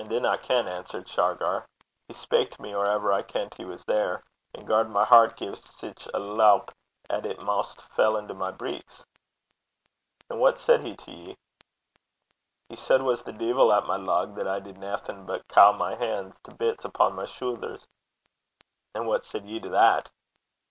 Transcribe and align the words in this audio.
'I 0.01 0.05
dinna 0.05 0.35
ken,' 0.39 0.67
answered 0.67 1.07
Shargar. 1.07 1.67
'He 2.07 2.15
spak 2.15 2.49
to 2.49 2.61
me 2.63 2.73
or 2.73 2.89
ever 2.89 3.13
I 3.13 3.21
kent 3.21 3.53
he 3.57 3.65
was 3.65 3.85
there, 3.85 4.23
and 4.51 4.65
garred 4.65 4.89
my 4.89 5.05
hert 5.05 5.37
gie 5.37 5.53
sic 5.53 6.07
a 6.11 6.17
loup 6.17 6.71
'at 7.07 7.27
it 7.27 7.43
maist 7.43 7.83
fell 7.91 8.17
into 8.17 8.33
my 8.33 8.49
breeks.' 8.49 9.05
'And 10.27 10.39
what 10.39 10.57
said 10.57 10.81
he 10.81 10.93
to 10.95 11.11
ye?' 11.11 11.37
'He 12.67 12.77
said 12.77 13.03
was 13.03 13.21
the 13.21 13.31
deevil 13.31 13.71
at 13.71 13.85
my 13.85 13.97
lug, 13.97 14.33
that 14.37 14.47
I 14.47 14.59
did 14.59 14.79
naething 14.79 15.27
but 15.27 15.47
caw 15.47 15.71
my 15.71 15.93
han's 15.93 16.33
to 16.45 16.55
bits 16.55 16.83
upo' 16.83 17.11
my 17.11 17.25
shoothers.' 17.25 17.85
'And 18.95 19.05
what 19.05 19.23
said 19.23 19.45
ye 19.45 19.59
to 19.59 19.69
that?' 19.69 20.09